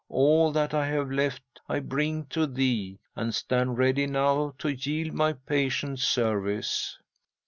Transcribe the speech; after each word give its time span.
All 0.09 0.51
that 0.53 0.73
I 0.73 0.87
have 0.87 1.11
left 1.11 1.43
I 1.69 1.79
bring 1.79 2.25
to 2.29 2.47
thee, 2.47 2.97
and 3.15 3.35
stand 3.35 3.77
ready 3.77 4.07
now 4.07 4.55
to 4.57 4.69
yield 4.69 5.13
my 5.13 5.33
patient 5.33 5.99
service." 5.99 6.97